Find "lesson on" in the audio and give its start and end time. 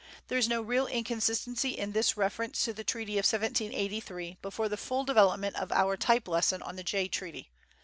6.27-6.75